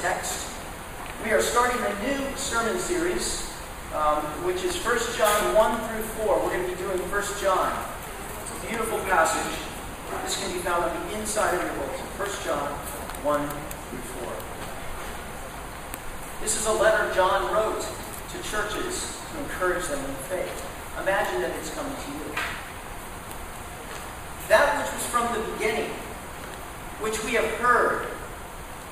[0.00, 0.48] text.
[1.24, 3.50] We are starting a new sermon series,
[3.94, 6.44] um, which is 1 John 1 through 4.
[6.44, 7.72] We're going to be doing 1 John.
[8.42, 9.56] It's a beautiful passage.
[10.22, 12.06] This can be found on the inside of your bulletin.
[12.20, 12.68] 1 John
[13.24, 14.32] 1 through 4.
[16.42, 20.66] This is a letter John wrote to churches to encourage them in faith.
[21.00, 22.34] Imagine that it's coming to you.
[24.48, 25.90] That which was from the beginning,
[27.00, 28.06] which we have heard,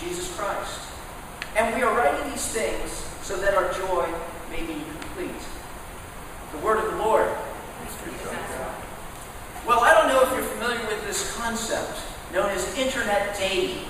[0.00, 0.80] Jesus Christ.
[1.56, 4.06] And we are writing these things so that our joy
[4.50, 5.42] may be complete.
[6.52, 7.28] The word of the Lord.
[9.66, 12.00] Well, I don't know if you're familiar with this concept
[12.32, 13.84] known as internet dating.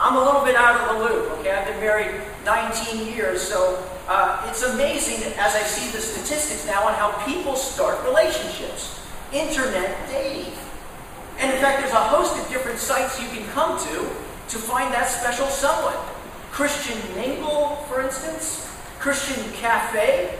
[0.00, 1.50] I'm a little bit out of the loop, okay?
[1.50, 6.86] I've been married 19 years, so uh, it's amazing as I see the statistics now
[6.86, 8.98] on how people start relationships.
[9.32, 10.54] Internet dating.
[11.38, 14.92] And in fact, there's a host of different sites you can come to to find
[14.94, 15.96] that special someone.
[16.50, 20.34] Christian Mingle, for instance, Christian Cafe,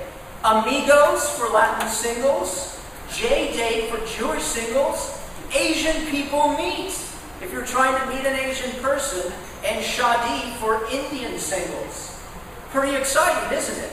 [0.44, 5.20] Amigos for Latin singles, JDate for Jewish singles,
[5.54, 6.94] Asian People Meet
[7.40, 9.32] if you're trying to meet an Asian person,
[9.64, 12.20] and Shaadi for Indian singles.
[12.70, 13.92] Pretty exciting, isn't it?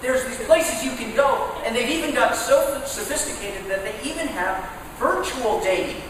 [0.00, 4.28] There's these places you can go, and they've even got so sophisticated that they even
[4.28, 4.64] have
[4.98, 6.00] virtual dating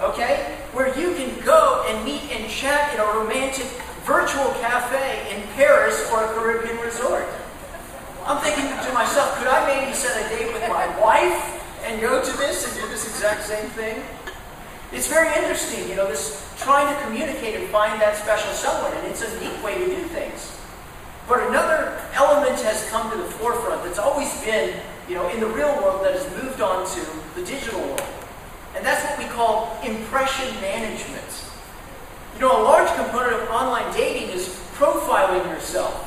[0.00, 0.56] okay?
[0.72, 3.66] Where you can go and meet and chat in a romantic
[4.04, 7.26] virtual cafe in Paris or a Caribbean resort.
[8.24, 12.22] I'm thinking to myself, could I maybe set a date with my wife and go
[12.22, 14.02] to this and do this exact same thing?
[14.92, 19.06] It's very interesting, you know, this trying to communicate and find that special someone, and
[19.06, 20.58] it's a neat way to do things.
[21.28, 25.46] But another element has come to the forefront that's always been, you know, in the
[25.46, 27.00] real world that has moved on to
[27.38, 28.19] the digital world.
[28.76, 31.44] And that's what we call impression management.
[32.34, 36.06] You know, a large component of online dating is profiling yourself.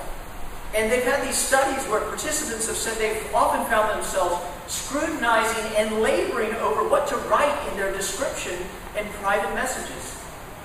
[0.75, 6.01] And they've had these studies where participants have said they've often found themselves scrutinizing and
[6.01, 8.57] laboring over what to write in their description
[8.97, 10.17] and private messages,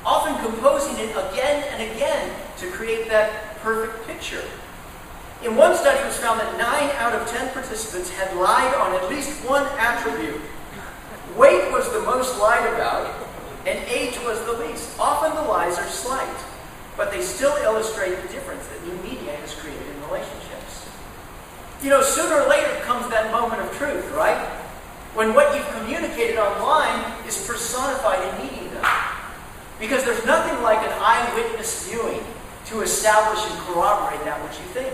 [0.06, 4.44] often composing it again and again to create that perfect picture.
[5.44, 6.62] In one study, it was found that 9
[6.96, 10.40] out of 10 participants had lied on at least one attribute
[11.88, 13.14] was the most lied about,
[13.66, 14.98] and age was the least.
[14.98, 16.36] Often the lies are slight,
[16.96, 20.88] but they still illustrate the difference that new media has created in relationships.
[21.82, 24.38] You know, sooner or later comes that moment of truth, right?
[25.14, 28.84] When what you've communicated online is personified in media.
[29.80, 32.20] Because there's nothing like an eyewitness viewing
[32.66, 34.92] to establish and corroborate that which you think.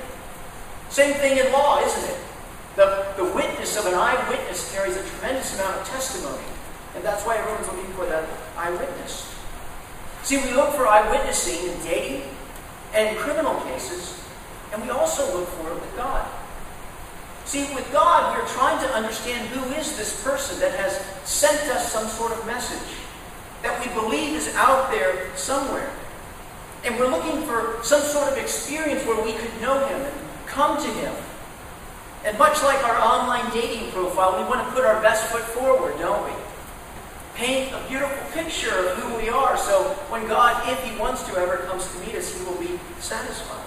[0.90, 2.20] Same thing in law, isn't it?
[2.76, 6.44] The, the witness of an eyewitness carries a tremendous amount of testimony.
[6.94, 9.34] And that's why everyone's looking for that eyewitness.
[10.22, 12.22] See, we look for eyewitnessing in dating
[12.94, 14.22] and in criminal cases,
[14.72, 16.26] and we also look for it with God.
[17.44, 20.96] See, with God, we're trying to understand who is this person that has
[21.28, 22.96] sent us some sort of message
[23.62, 25.90] that we believe is out there somewhere.
[26.84, 30.82] And we're looking for some sort of experience where we could know him and come
[30.82, 31.14] to him
[32.24, 35.98] and much like our online dating profile, we want to put our best foot forward,
[35.98, 36.32] don't we?
[37.34, 41.36] Paint a beautiful picture of who we are so when God, if He wants to,
[41.36, 43.66] ever comes to meet us, He will be satisfied.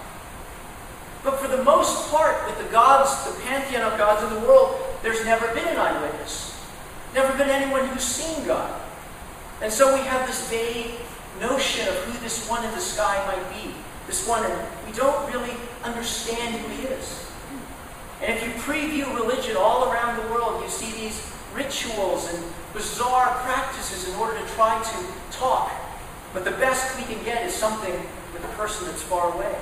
[1.22, 4.80] But for the most part, with the gods, the pantheon of gods in the world,
[5.02, 6.58] there's never been an eyewitness.
[7.14, 8.80] Never been anyone who's seen God.
[9.60, 10.94] And so we have this vague
[11.40, 13.74] notion of who this one in the sky might be.
[14.06, 15.54] This one, and we don't really
[15.84, 17.30] understand who he is.
[18.22, 23.34] And if you preview religion all around the world, you see these rituals and bizarre
[23.42, 25.72] practices in order to try to talk.
[26.32, 27.94] But the best we can get is something
[28.32, 29.56] with a person that's far away.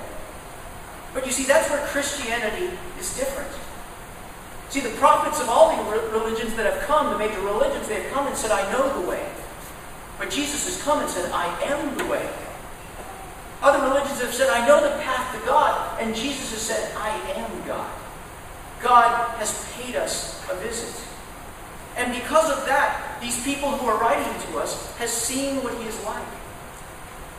[1.14, 3.50] But you see, that's where Christianity is different.
[4.68, 8.12] See, the prophets of all the religions that have come, the major religions, they have
[8.12, 9.26] come and said, I know the way.
[10.18, 12.28] But Jesus has come and said, I am the way.
[13.62, 16.00] Other religions have said, I know the path to God.
[16.00, 17.90] And Jesus has said, I am God.
[18.82, 21.02] God has paid us a visit.
[21.96, 25.88] And because of that, these people who are writing to us has seen what he
[25.88, 26.26] is like.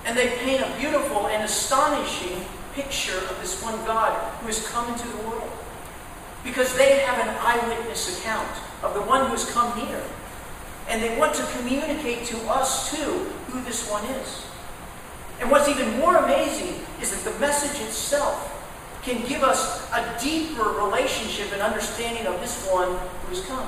[0.05, 2.43] And they paint a beautiful and astonishing
[2.73, 5.51] picture of this one God who has come into the world.
[6.43, 8.49] Because they have an eyewitness account
[8.81, 10.01] of the one who has come near.
[10.89, 14.45] And they want to communicate to us too who this one is.
[15.39, 18.53] And what's even more amazing is that the message itself
[19.03, 23.67] can give us a deeper relationship and understanding of this one who has come.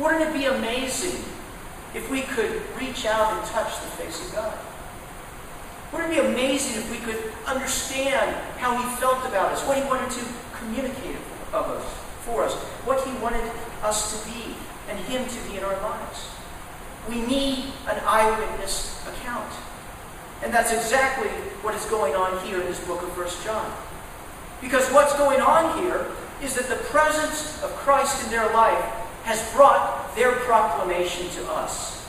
[0.00, 1.22] Wouldn't it be amazing
[1.94, 4.58] if we could reach out and touch the face of God?
[5.92, 9.84] Wouldn't it be amazing if we could understand how he felt about us, what he
[9.84, 10.24] wanted to
[10.56, 11.16] communicate
[11.52, 11.84] of us,
[12.24, 12.54] for us,
[12.86, 13.44] what he wanted
[13.82, 14.56] us to be,
[14.88, 16.30] and him to be in our lives?
[17.06, 19.52] We need an eyewitness account.
[20.42, 21.28] And that's exactly
[21.60, 23.70] what is going on here in this book of 1 John.
[24.62, 26.06] Because what's going on here
[26.42, 32.00] is that the presence of Christ in their life has brought their proclamation to us.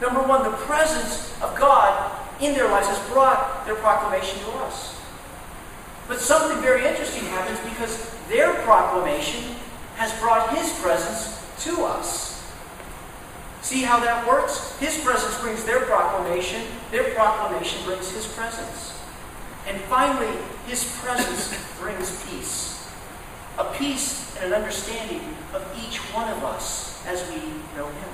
[0.00, 5.00] Number one, the presence of God in their lives has brought their proclamation to us.
[6.08, 9.56] But something very interesting happens because their proclamation
[9.96, 12.26] has brought His presence to us.
[13.62, 14.78] See how that works?
[14.78, 19.00] His presence brings their proclamation, their proclamation brings His presence.
[19.66, 20.32] And finally,
[20.66, 22.85] His presence brings peace.
[23.58, 25.20] A peace and an understanding
[25.54, 27.36] of each one of us as we
[27.76, 28.10] know Him.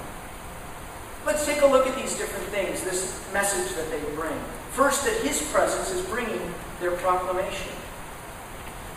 [1.27, 4.39] Let's take a look at these different things, this message that they bring.
[4.73, 7.73] First, that His presence is bringing their proclamation.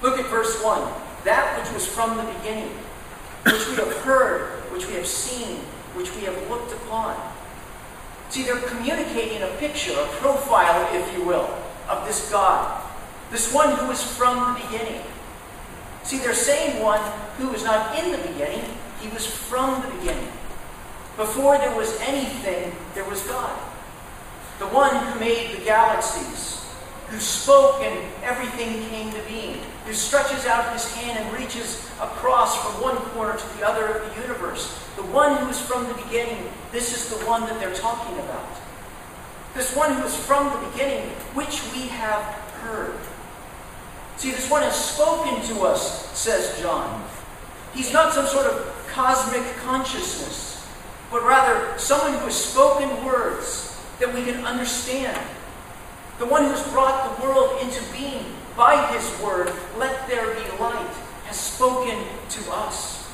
[0.01, 0.81] Look at verse 1.
[1.23, 2.69] That which was from the beginning,
[3.43, 5.57] which we have heard, which we have seen,
[5.95, 7.15] which we have looked upon.
[8.29, 11.49] See, they're communicating a picture, a profile, if you will,
[11.89, 12.83] of this God.
[13.31, 15.01] This one who is from the beginning.
[16.05, 17.01] See, they're saying one
[17.37, 18.63] who was not in the beginning,
[19.01, 20.29] he was from the beginning.
[21.17, 23.57] Before there was anything, there was God.
[24.59, 26.63] The one who made the galaxies,
[27.07, 32.55] who spoke and everything came to being, who stretches out his hand and reaches across
[32.55, 34.77] from one corner to the other of the universe.
[34.97, 38.47] The one who is from the beginning, this is the one that they're talking about.
[39.55, 42.21] This one who is from the beginning, which we have
[42.61, 42.95] heard.
[44.17, 47.03] See, this one has spoken to us, says John.
[47.73, 50.55] He's not some sort of cosmic consciousness
[51.15, 55.17] but rather someone who has spoken words that we can understand.
[56.19, 58.25] The one who has brought the world into being
[58.57, 60.93] by his word, let there be light,
[61.25, 63.09] has spoken to us.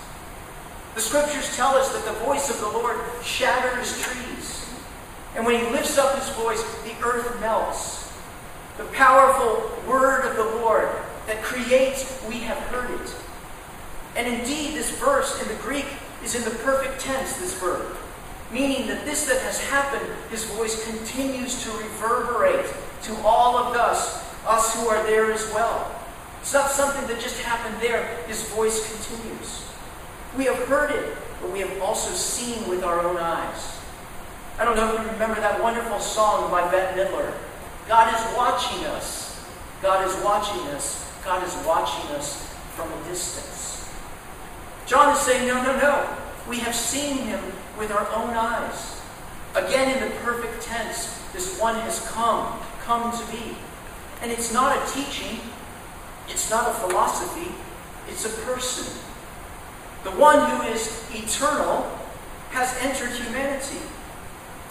[0.95, 4.68] The scriptures tell us that the voice of the Lord shatters trees.
[5.36, 8.00] And when he lifts up his voice, the earth melts.
[8.77, 10.89] The powerful word of the Lord
[11.27, 13.15] that creates, we have heard it.
[14.15, 15.85] And indeed, this verse in the Greek
[16.23, 17.97] is in the perfect tense, this verb,
[18.51, 22.65] meaning that this that has happened, his voice continues to reverberate
[23.03, 26.00] to all of us, us who are there as well.
[26.41, 29.65] It's not something that just happened there, his voice continues.
[30.38, 33.79] We have heard it, but we have also seen with our own eyes.
[34.57, 37.33] I don't know if you remember that wonderful song by Bette Midler.
[37.91, 39.38] God is watching us.
[39.81, 41.11] God is watching us.
[41.25, 43.91] God is watching us from a distance.
[44.85, 46.17] John is saying, no, no, no.
[46.47, 47.43] We have seen him
[47.77, 49.01] with our own eyes.
[49.55, 53.57] Again, in the perfect tense, this one has come, come to be.
[54.21, 55.42] And it's not a teaching,
[56.30, 57.51] it's not a philosophy,
[58.07, 59.01] it's a person.
[60.06, 61.92] The one who is eternal
[62.51, 63.80] has entered humanity.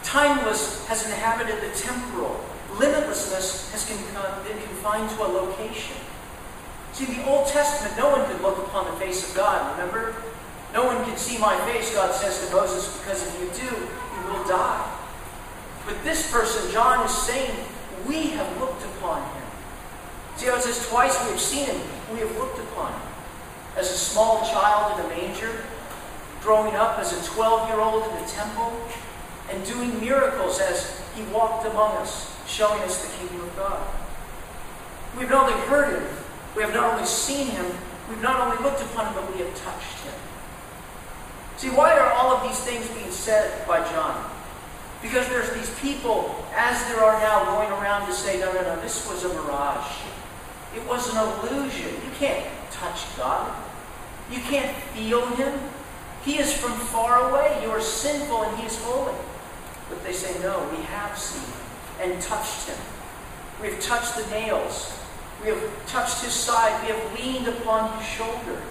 [0.03, 2.47] Timeless has inhabited the temporal.
[2.79, 5.97] Limitlessness has been confined to a location.
[6.93, 10.15] See, the Old Testament, no one could look upon the face of God, remember?
[10.73, 14.33] No one can see my face, God says to Moses, because if you do, you
[14.33, 14.99] will die.
[15.87, 17.55] But this person, John, is saying,
[18.07, 19.43] we have looked upon him.
[20.37, 21.81] See it says twice we have seen him,
[22.13, 23.03] we have looked upon him.
[23.77, 25.65] As a small child in a manger,
[26.41, 28.73] growing up as a 12 year old in the temple,
[29.51, 33.87] and doing miracles as he walked among us, showing us the kingdom of God.
[35.17, 36.09] We've not only heard him,
[36.57, 37.67] we have not only seen him,
[38.09, 40.15] we've not only looked upon him, but we have touched him.
[41.57, 44.29] See, why are all of these things being said by John?
[45.01, 48.81] Because there's these people, as there are now, going around to say, no, no, no,
[48.83, 49.93] this was a mirage.
[50.75, 51.89] It was an illusion.
[51.89, 53.55] You can't touch God.
[54.31, 55.59] You can't feel him.
[56.25, 57.61] He is from far away.
[57.63, 59.15] You are sinful and he is holy.
[59.89, 61.60] But they say, no, we have seen him
[62.01, 62.79] and touched him.
[63.61, 64.93] We have touched the nails.
[65.43, 66.83] We have touched his side.
[66.83, 68.63] We have leaned upon his shoulder.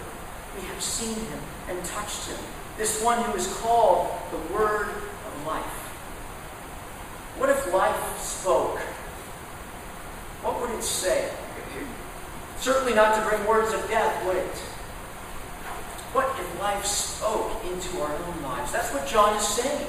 [0.56, 2.38] We have seen him and touched him.
[2.78, 5.64] This one who is called the Word of Life.
[7.38, 8.80] What if life spoke?
[10.42, 11.30] What would it say?
[12.58, 14.58] Certainly not to bring words of death, would it?
[16.12, 18.72] What if life spoke into our own lives?
[18.72, 19.88] That's what John is saying.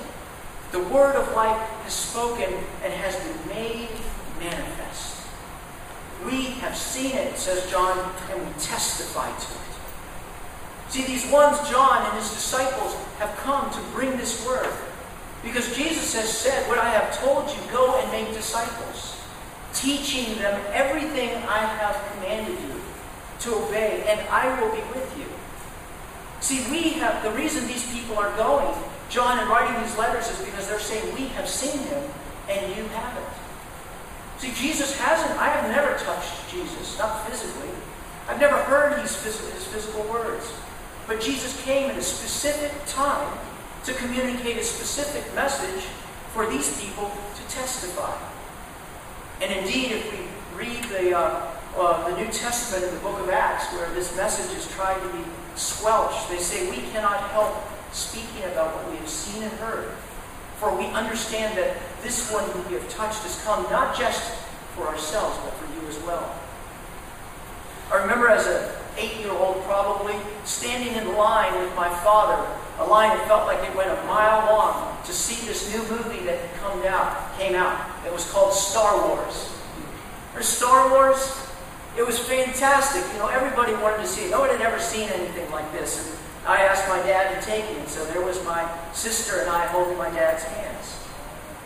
[0.72, 2.52] The word of life has spoken
[2.84, 3.88] and has been made
[4.38, 5.26] manifest.
[6.24, 7.98] We have seen it, says John,
[8.30, 9.70] and we testify to it.
[10.90, 14.72] See, these ones, John and his disciples, have come to bring this word.
[15.42, 19.20] Because Jesus has said, What I have told you, go and make disciples,
[19.72, 22.80] teaching them everything I have commanded you
[23.40, 25.26] to obey, and I will be with you.
[26.40, 28.74] See, we have, the reason these people are going,
[29.10, 32.04] John, in writing these letters, is because they're saying, We have seen him,
[32.48, 33.26] and you haven't.
[34.38, 37.68] See, Jesus hasn't, I have never touched Jesus, not physically.
[38.28, 40.50] I've never heard his physical, his physical words.
[41.06, 43.36] But Jesus came at a specific time
[43.84, 45.84] to communicate a specific message
[46.32, 48.16] for these people to testify.
[49.42, 50.26] And indeed, if we
[50.56, 54.56] read the, uh, uh, the New Testament in the book of Acts, where this message
[54.56, 55.24] is trying to be
[55.56, 57.56] squelched, they say, We cannot help
[57.92, 59.92] speaking about what we have seen and heard.
[60.58, 64.38] For we understand that this one whom we have touched has come not just
[64.74, 66.34] for ourselves, but for you as well.
[67.90, 72.46] I remember as a eight-year-old probably, standing in line with my father,
[72.78, 76.24] a line that felt like it went a mile long, to see this new movie
[76.24, 77.88] that had come out, came out.
[78.06, 79.50] It was called Star Wars.
[80.34, 81.48] Or Star Wars,
[81.96, 83.02] it was fantastic.
[83.12, 84.30] You know, everybody wanted to see it.
[84.30, 86.06] No one had ever seen anything like this.
[86.06, 89.66] And I asked my dad to take me, so there was my sister and I
[89.66, 90.96] holding my dad's hands.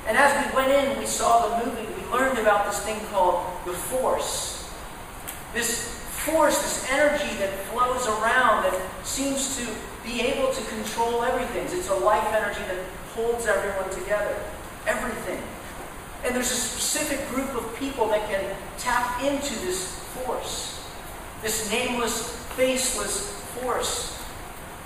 [0.07, 3.47] And as we went in, we saw the movie, we learned about this thing called
[3.65, 4.71] the Force.
[5.55, 9.67] This force, this energy that flows around that seems to
[10.03, 11.67] be able to control everything.
[11.79, 14.37] It's a life energy that holds everyone together.
[14.87, 15.41] Everything.
[16.25, 20.83] And there's a specific group of people that can tap into this force.
[21.43, 24.14] This nameless, faceless force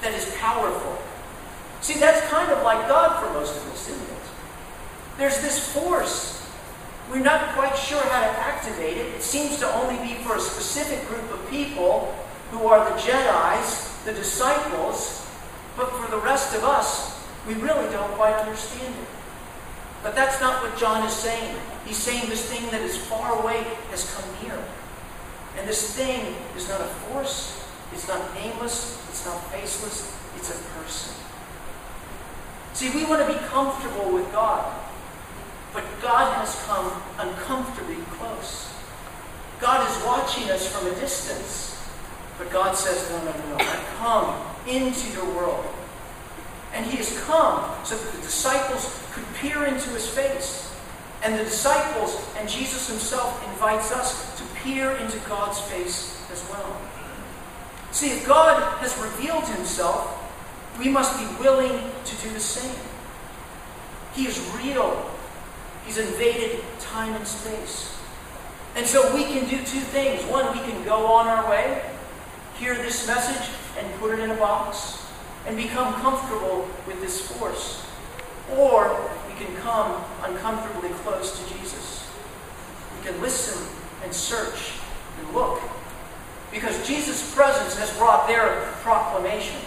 [0.02, 0.99] that is powerful.
[1.81, 4.23] See, that's kind of like God for most of us, isn't it?
[5.17, 6.38] There's this force
[7.11, 9.07] we're not quite sure how to activate it.
[9.14, 12.14] It seems to only be for a specific group of people
[12.50, 15.26] who are the Jedi's, the disciples,
[15.76, 19.09] but for the rest of us, we really don't quite understand it.
[20.02, 21.57] But that's not what John is saying.
[21.87, 24.62] He's saying this thing that is far away has come near.
[25.59, 30.62] And this thing is not a force, it's not nameless, it's not faceless, it's a
[30.78, 31.14] person.
[32.75, 34.73] See, we want to be comfortable with God.
[35.75, 38.73] But God has come uncomfortably close.
[39.61, 41.76] God is watching us from a distance.
[42.38, 43.57] But God says, no, no, no, no.
[43.59, 45.66] I come into your world.
[46.73, 50.73] And he has come so that the disciples could peer into his face.
[51.25, 56.80] And the disciples and Jesus himself invites us to peer into God's face as well.
[57.90, 60.14] See, if God has revealed himself,
[60.78, 62.76] we must be willing to do the same.
[64.14, 65.11] He is real.
[65.87, 67.97] He's invaded time and space.
[68.76, 70.23] And so we can do two things.
[70.25, 71.83] One, we can go on our way,
[72.59, 75.04] hear this message, and put it in a box,
[75.47, 77.85] and become comfortable with this force.
[78.57, 82.07] Or we can come uncomfortably close to Jesus.
[82.99, 83.66] We can listen
[84.04, 84.75] and search
[85.18, 85.61] and look.
[86.52, 89.61] Because Jesus' presence has brought their proclamation.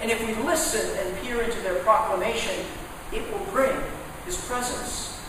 [0.00, 2.64] And if we listen and peer into their proclamation,
[3.12, 3.76] it will bring
[4.24, 5.20] his presence.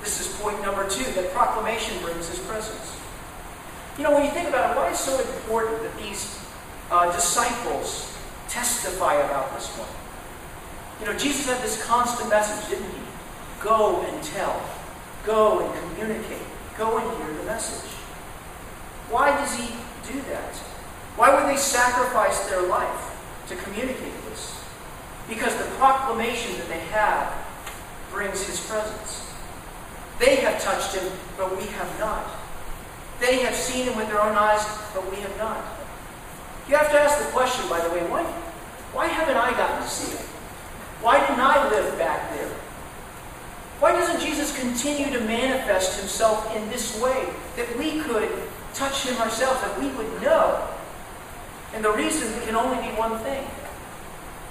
[0.00, 2.96] This is point number two that proclamation brings his presence.
[3.96, 6.40] You know, when you think about it, why is so important that these
[6.90, 8.16] uh, disciples
[8.48, 9.88] testify about this one?
[11.00, 13.00] You know, Jesus had this constant message, didn't he?
[13.60, 14.62] Go and tell.
[15.24, 16.46] Go and communicate.
[16.76, 17.90] Go and hear the message.
[19.10, 19.74] Why does he
[20.12, 20.54] do that?
[21.16, 23.16] Why would they sacrifice their life
[23.48, 24.62] to communicate this?
[25.28, 27.34] Because the proclamation that they have
[28.10, 29.32] brings his presence.
[30.18, 32.26] They have touched him, but we have not.
[33.20, 35.64] They have seen him with their own eyes, but we have not.
[36.68, 38.24] You have to ask the question, by the way, why,
[38.92, 40.26] why haven't I gotten to see him?
[41.00, 42.50] Why didn't I live back there?
[43.80, 48.28] Why doesn't Jesus continue to manifest himself in this way that we could
[48.74, 50.68] touch him ourselves, that we would know?
[51.74, 53.46] And the reason can only be one thing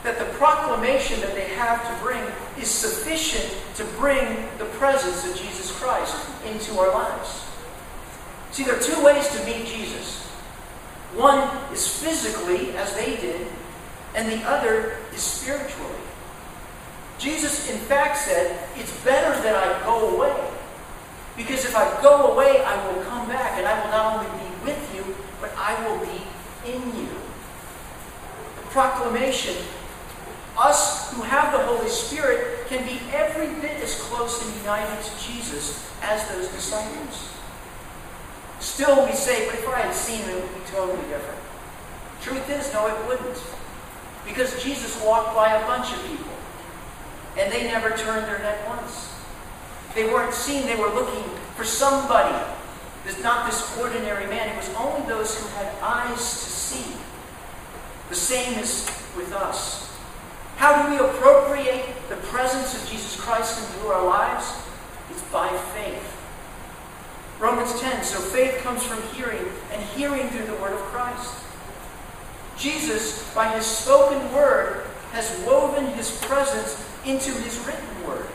[0.03, 2.21] that the proclamation that they have to bring
[2.57, 4.24] is sufficient to bring
[4.57, 7.45] the presence of Jesus Christ into our lives.
[8.51, 10.24] See, there are two ways to meet Jesus.
[11.15, 13.47] One is physically, as they did,
[14.15, 15.93] and the other is spiritually.
[17.17, 20.51] Jesus, in fact, said, It's better that I go away.
[21.38, 24.65] Because if I go away, I will come back, and I will not only be
[24.65, 26.24] with you, but I will be
[26.65, 27.10] in you.
[28.72, 29.56] Proclamation,
[30.58, 35.12] us who have the Holy Spirit can be every bit as close and united to
[35.24, 37.29] Jesus as those disciples.
[38.60, 41.39] Still, we say, but if I had seen him, it would be totally different.
[42.22, 43.41] Truth is, no, it wouldn't.
[44.25, 46.34] Because Jesus walked by a bunch of people,
[47.38, 49.13] and they never turned their neck once.
[49.98, 51.24] They weren't seen, they were looking
[51.56, 52.38] for somebody.
[53.04, 54.48] There's not this ordinary man.
[54.48, 56.96] It was only those who had eyes to see.
[58.10, 58.86] The same is
[59.18, 59.92] with us.
[60.58, 64.54] How do we appropriate the presence of Jesus Christ into our lives?
[65.10, 66.16] It's by faith.
[67.39, 71.34] Romans 10 So faith comes from hearing, and hearing through the word of Christ.
[72.56, 78.27] Jesus, by his spoken word, has woven his presence into his written word.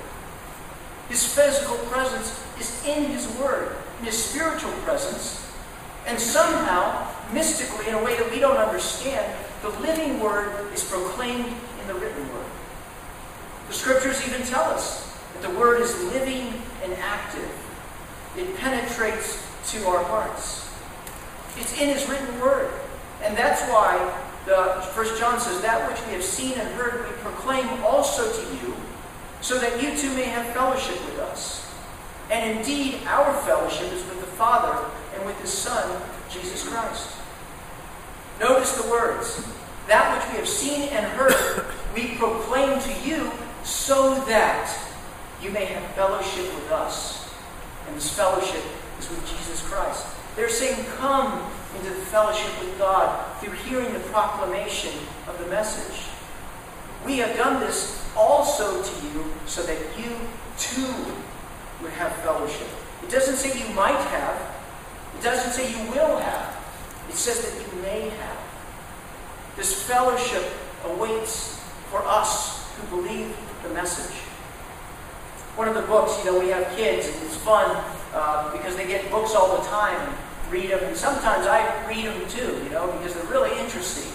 [1.12, 5.46] His physical presence is in his word, in his spiritual presence.
[6.06, 11.52] And somehow, mystically, in a way that we don't understand, the living word is proclaimed
[11.82, 12.46] in the written word.
[13.68, 17.50] The scriptures even tell us that the word is living and active.
[18.38, 20.66] It penetrates to our hearts.
[21.58, 22.72] It's in his written word.
[23.22, 23.98] And that's why
[24.46, 28.54] the First John says, That which we have seen and heard we proclaim also to
[28.56, 28.71] you,
[29.42, 31.68] so that you too may have fellowship with us.
[32.30, 37.10] And indeed, our fellowship is with the Father and with his Son, Jesus Christ.
[38.40, 39.46] Notice the words.
[39.88, 43.30] That which we have seen and heard, we proclaim to you,
[43.64, 44.72] so that
[45.42, 47.28] you may have fellowship with us.
[47.86, 48.62] And this fellowship
[48.98, 50.06] is with Jesus Christ.
[50.36, 54.92] They're saying, Come into the fellowship with God through hearing the proclamation
[55.26, 56.08] of the message.
[57.04, 60.16] We have done this also to you so that you
[60.58, 60.94] too
[61.82, 62.68] would have fellowship.
[63.02, 64.54] It doesn't say you might have,
[65.18, 66.56] it doesn't say you will have,
[67.08, 68.38] it says that you may have.
[69.56, 70.44] This fellowship
[70.84, 71.60] awaits
[71.90, 74.16] for us who believe the message.
[75.56, 77.70] One of the books, you know, we have kids, and it's fun
[78.14, 80.14] uh, because they get books all the time
[80.52, 84.12] read them, and sometimes I read them too, you know, because they're really interesting.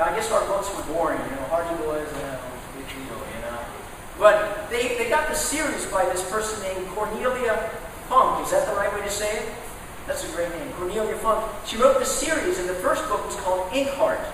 [0.00, 2.40] I guess our books were boring, you know, Hardy Boys, you know,
[2.74, 3.60] big deal, you know.
[4.18, 7.70] But they, they got the series by this person named Cornelia
[8.08, 8.44] Funk.
[8.44, 9.48] Is that the right way to say it?
[10.06, 11.50] That's a great name, Cornelia Funk.
[11.66, 14.24] She wrote the series, and the first book was called Inkheart.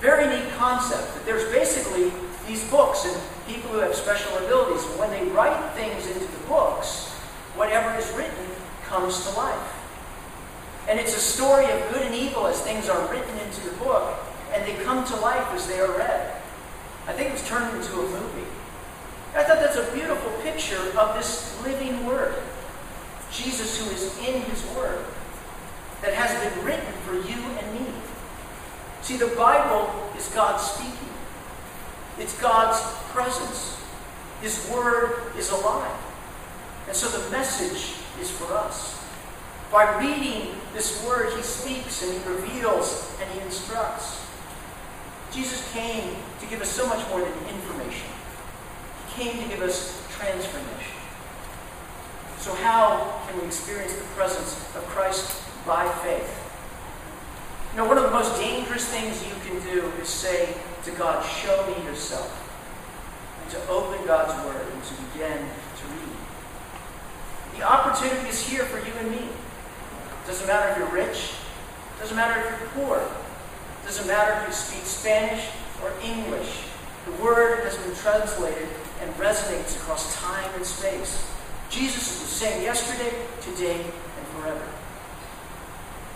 [0.00, 1.24] Very neat concept.
[1.24, 2.12] There's basically
[2.46, 4.84] these books and people who have special abilities.
[4.90, 7.12] And when they write things into the books,
[7.54, 8.46] whatever is written
[8.84, 9.72] comes to life.
[10.88, 14.18] And it's a story of good and evil as things are written into the book,
[14.52, 16.36] and they come to life as they are read.
[17.08, 18.46] I think it was turned into a movie.
[19.36, 22.34] I thought that's a beautiful picture of this living Word.
[23.30, 25.04] Jesus, who is in His Word,
[26.00, 27.86] that has been written for you and me.
[29.02, 31.12] See, the Bible is God speaking,
[32.18, 32.80] it's God's
[33.12, 33.78] presence.
[34.40, 35.96] His Word is alive.
[36.86, 39.02] And so the message is for us.
[39.72, 44.24] By reading this word, he speaks and he reveals and he instructs.
[45.32, 47.75] Jesus came to give us so much more than information.
[49.16, 50.96] Came to give us transformation.
[52.38, 56.46] So how can we experience the presence of Christ by faith?
[57.72, 61.24] You know, one of the most dangerous things you can do is say to God,
[61.24, 62.28] show me yourself.
[63.42, 66.16] And to open God's word and to begin to read.
[67.56, 69.28] The opportunity is here for you and me.
[69.28, 71.32] It Doesn't matter if you're rich.
[71.96, 72.98] it Doesn't matter if you're poor.
[72.98, 75.48] it Doesn't matter if you speak Spanish
[75.82, 76.64] or English.
[77.06, 78.68] The word has been translated
[79.00, 81.30] and resonates across time and space.
[81.70, 84.68] Jesus is the same yesterday, today, and forever.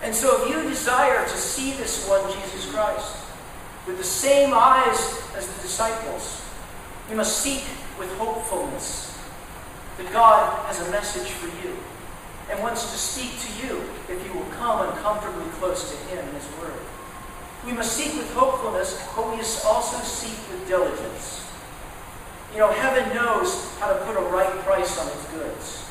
[0.03, 3.17] And so if you desire to see this one, Jesus Christ,
[3.87, 6.43] with the same eyes as the disciples,
[7.11, 7.65] you must seek
[7.99, 9.19] with hopefulness
[9.99, 11.77] that God has a message for you
[12.51, 16.37] and wants to speak to you if you will come uncomfortably close to Him and
[16.37, 16.73] His Word.
[17.67, 21.45] We must seek with hopefulness, but we must also seek with diligence.
[22.53, 25.91] You know, heaven knows how to put a right price on its goods.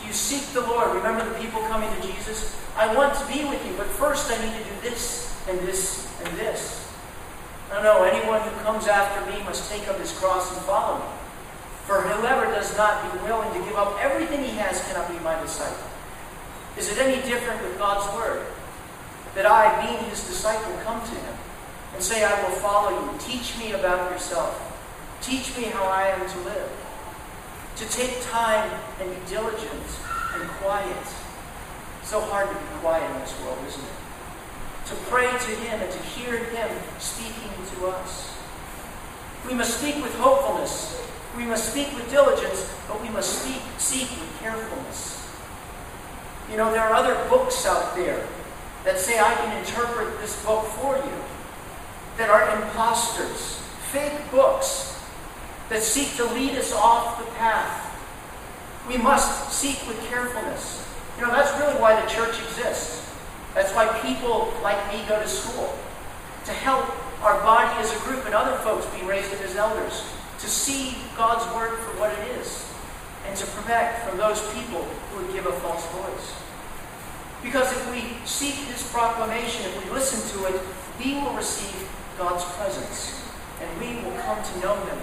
[0.00, 0.94] Do you seek the Lord?
[0.94, 2.56] Remember the people coming to Jesus?
[2.76, 6.06] I want to be with you, but first I need to do this and this
[6.24, 6.86] and this.
[7.70, 11.10] No, no, anyone who comes after me must take up his cross and follow me.
[11.86, 15.40] For whoever does not be willing to give up everything he has cannot be my
[15.40, 15.86] disciple.
[16.76, 18.46] Is it any different with God's word?
[19.34, 21.34] That I, being his disciple, come to him
[21.94, 23.18] and say, I will follow you.
[23.18, 24.65] Teach me about yourself.
[25.20, 26.70] Teach me how I am to live.
[27.76, 29.86] To take time and be diligent
[30.34, 31.06] and quiet.
[32.02, 34.06] So hard to be quiet in this world, isn't it?
[34.86, 38.32] to pray to Him and to hear Him speaking to us.
[39.46, 41.02] We must speak with hopefulness.
[41.36, 45.28] We must speak with diligence, but we must speak, seek with carefulness.
[46.50, 48.24] You know, there are other books out there
[48.84, 51.24] that say, I can interpret this book for you,
[52.16, 54.95] that are imposters, fake books
[55.68, 57.92] that seek to lead us off the path.
[58.88, 60.86] We must seek with carefulness.
[61.18, 63.12] You know, that's really why the church exists.
[63.54, 65.74] That's why people like me go to school,
[66.44, 66.84] to help
[67.22, 70.04] our body as a group and other folks be raised up as elders,
[70.38, 72.70] to see God's word for what it is,
[73.26, 76.34] and to protect from those people who would give a false voice.
[77.42, 80.60] Because if we seek his proclamation, if we listen to it,
[80.98, 83.24] we will receive God's presence,
[83.60, 84.98] and we will come to know him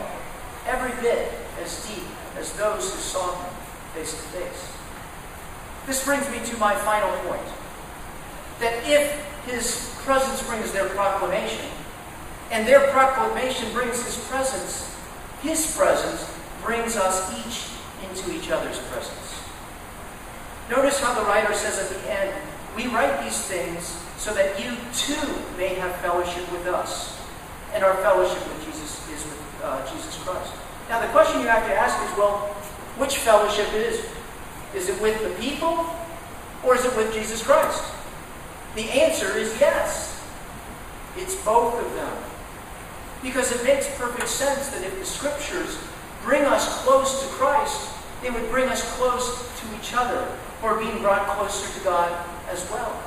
[0.67, 2.03] every bit as deep
[2.37, 3.53] as those who saw him
[3.93, 4.71] face to face.
[5.85, 7.45] This brings me to my final point.
[8.59, 9.11] That if
[9.45, 11.65] his presence brings their proclamation,
[12.51, 14.95] and their proclamation brings his presence,
[15.41, 16.29] his presence
[16.63, 17.69] brings us each
[18.09, 19.41] into each other's presence.
[20.69, 22.33] Notice how the writer says at the end,
[22.75, 27.19] We write these things so that you too may have fellowship with us.
[27.73, 28.62] And our fellowship with
[29.63, 30.53] uh, Jesus Christ.
[30.89, 32.37] Now, the question you have to ask is well,
[32.97, 34.09] which fellowship is it?
[34.75, 35.85] Is it with the people
[36.63, 37.83] or is it with Jesus Christ?
[38.75, 40.21] The answer is yes.
[41.15, 42.17] It's both of them.
[43.21, 45.77] Because it makes perfect sense that if the scriptures
[46.23, 47.89] bring us close to Christ,
[48.21, 50.27] they would bring us close to each other,
[50.61, 53.01] or being brought closer to God as well.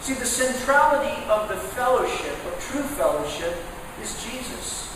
[0.00, 3.54] See, the centrality of the fellowship, of true fellowship,
[4.00, 4.87] is Jesus.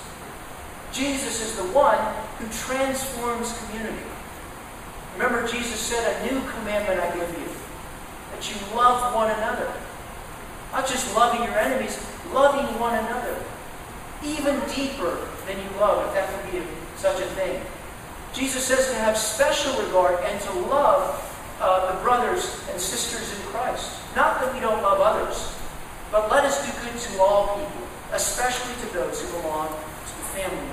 [0.92, 1.98] Jesus is the one
[2.38, 4.04] who transforms community.
[5.14, 7.48] Remember, Jesus said, A new commandment I give you,
[8.32, 9.72] that you love one another.
[10.72, 11.98] Not just loving your enemies,
[12.32, 13.36] loving one another.
[14.24, 17.60] Even deeper than you love, if that could be such a thing.
[18.32, 21.28] Jesus says to have special regard and to love
[21.60, 23.90] uh, the brothers and sisters in Christ.
[24.16, 25.54] Not that we don't love others,
[26.10, 30.40] but let us do good to all people, especially to those who belong to the
[30.40, 30.71] family.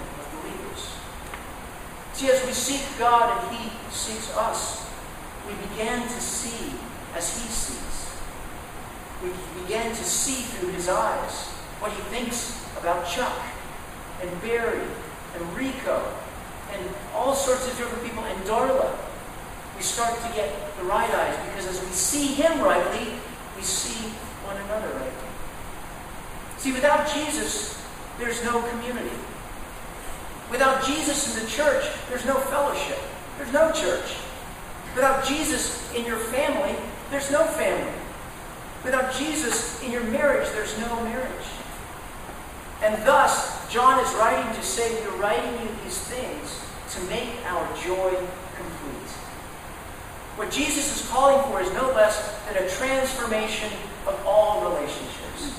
[2.19, 4.85] See, as we seek God and He seeks us,
[5.47, 6.75] we begin to see
[7.15, 8.11] as He sees.
[9.23, 9.29] We
[9.61, 11.47] begin to see through His eyes
[11.79, 13.39] what He thinks about Chuck
[14.21, 14.83] and Barry
[15.33, 16.11] and Rico
[16.73, 18.97] and all sorts of different people and Darla.
[19.77, 23.13] We start to get the right eyes because as we see Him rightly,
[23.55, 24.09] we see
[24.43, 25.29] one another rightly.
[26.57, 27.81] See, without Jesus,
[28.19, 29.15] there's no community.
[30.51, 32.97] Without Jesus in the church, there's no fellowship.
[33.37, 34.15] There's no church.
[34.95, 36.75] Without Jesus in your family,
[37.11, 37.93] there's no family.
[38.83, 41.45] Without Jesus in your marriage, there's no marriage.
[42.81, 47.65] And thus, John is writing to say, We're writing you these things to make our
[47.77, 48.09] joy
[48.55, 49.09] complete.
[50.37, 53.69] What Jesus is calling for is no less than a transformation
[54.07, 55.53] of all relationships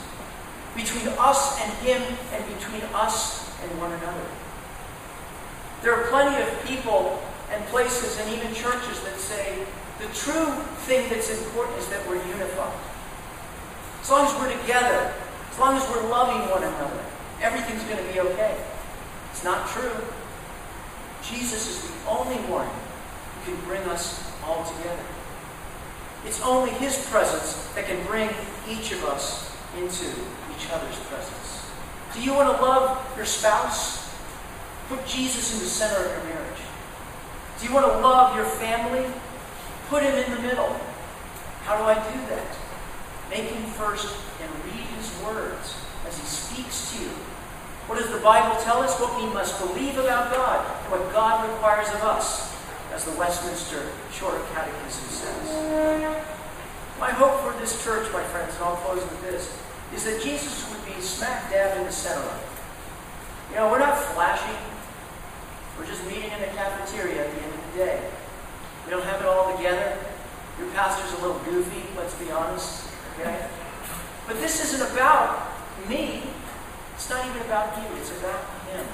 [0.75, 4.25] between us and Him and between us and one another.
[5.83, 9.65] There are plenty of people and places and even churches that say
[9.99, 10.53] the true
[10.87, 12.79] thing that's important is that we're unified.
[14.03, 15.13] As long as we're together,
[15.51, 17.05] as long as we're loving one another,
[17.41, 18.57] everything's going to be okay.
[19.31, 19.93] It's not true.
[21.23, 22.69] Jesus is the only one
[23.45, 25.05] who can bring us all together.
[26.27, 28.29] It's only His presence that can bring
[28.69, 30.07] each of us into
[30.55, 31.67] each other's presence.
[32.15, 34.00] Do you want to love your spouse?
[34.91, 36.63] Put Jesus in the center of your marriage.
[37.61, 39.07] Do you want to love your family?
[39.89, 40.75] Put him in the middle.
[41.63, 42.57] How do I do that?
[43.31, 47.11] Make him first and read his words as he speaks to you.
[47.87, 48.99] What does the Bible tell us?
[48.99, 52.53] What we must believe about God what God requires of us,
[52.93, 56.21] as the Westminster Shorter Catechism says.
[56.99, 59.57] My hope for this church, my friends, and I'll close with this,
[59.95, 63.51] is that Jesus would be smack dab in the center of it.
[63.51, 64.57] You know, we're not flashy.
[65.81, 68.03] We're just meeting in the cafeteria at the end of the day.
[68.85, 69.97] We don't have it all together.
[70.59, 72.87] Your pastor's a little goofy, let's be honest.
[73.15, 73.47] Okay?
[74.27, 75.49] But this isn't about
[75.89, 76.23] me.
[76.95, 77.97] It's not even about you.
[77.97, 78.85] It's about Him.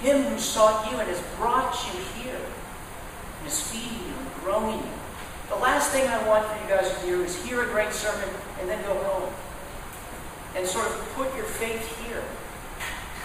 [0.00, 2.40] Him who sought you and has brought you here.
[3.40, 4.92] And is feeding you and growing you.
[5.50, 8.30] The last thing I want for you guys to do is hear a great sermon
[8.58, 9.34] and then go home.
[10.56, 12.24] And sort of put your faith here.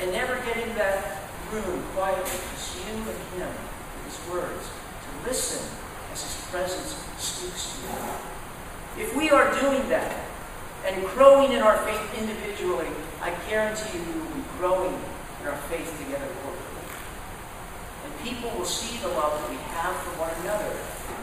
[0.02, 1.23] And never get in that
[1.54, 3.06] room quietly, just you and
[3.38, 5.62] him, with his words, to listen
[6.12, 9.06] as his presence speaks to you.
[9.06, 10.24] If we are doing that,
[10.86, 12.88] and growing in our faith individually,
[13.22, 14.94] I guarantee you we will be growing
[15.42, 16.84] in our faith together corporately.
[18.06, 20.76] And people will see the love that we have for one another,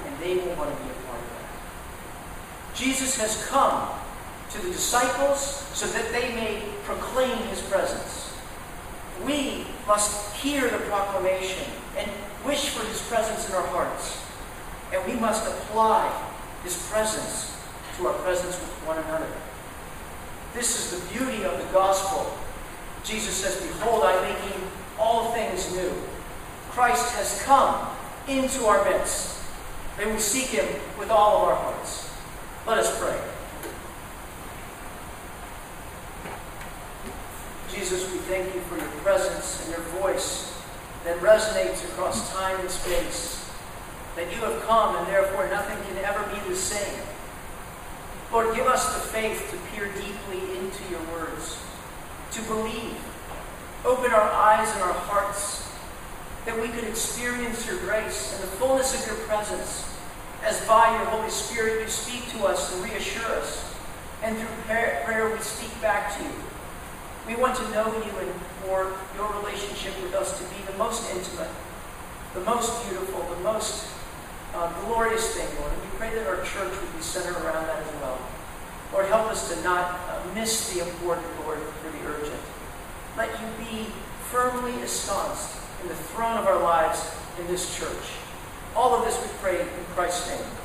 [0.07, 2.75] and they will want to be a part of that.
[2.75, 3.91] Jesus has come
[4.51, 5.41] to the disciples
[5.75, 8.30] so that they may proclaim his presence.
[9.25, 11.65] We must hear the proclamation
[11.97, 12.11] and
[12.45, 14.23] wish for his presence in our hearts.
[14.93, 16.11] And we must apply
[16.65, 17.57] his presence
[17.97, 19.29] to our presence with one another.
[20.55, 22.37] This is the beauty of the gospel.
[23.05, 24.61] Jesus says, Behold, I'm making
[24.99, 25.93] all things new.
[26.71, 27.89] Christ has come
[28.29, 29.43] into our midst.
[29.99, 30.67] May we seek him
[30.99, 32.11] with all of our hearts.
[32.67, 33.19] Let us pray.
[37.75, 40.53] Jesus, we thank you for your presence and your voice
[41.05, 43.51] that resonates across time and space.
[44.17, 47.01] That you have come and therefore nothing can ever be the same.
[48.33, 51.59] Lord, give us the faith to peer deeply into your words,
[52.33, 52.97] to believe.
[53.85, 55.69] Open our eyes and our hearts
[56.45, 59.87] that we could experience your grace and the fullness of your presence
[60.45, 63.75] as by your Holy Spirit you speak to us and reassure us.
[64.23, 66.50] And through prayer we speak back to you.
[67.27, 68.33] We want to know you and
[68.65, 71.51] for your relationship with us to be the most intimate,
[72.35, 73.89] the most beautiful, the most
[74.55, 75.73] uh, glorious thing, Lord.
[75.73, 78.19] And we pray that our church would be centered around that as well.
[78.93, 82.41] Lord, help us to not uh, miss the important, Lord, for the urgent.
[83.17, 83.87] Let you be
[84.31, 88.19] firmly ensconced in the throne of our lives in this church.
[88.75, 90.60] All of this we pray in Christ's name.